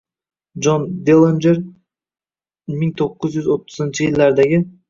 [0.67, 1.59] Jon Dillinjer
[2.79, 4.65] ming to'qqiz yuz o'ttizinchi yillardagi